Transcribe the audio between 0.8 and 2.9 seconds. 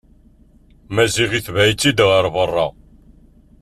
Maziɣ itbeɛ-itt-id ɣer berra.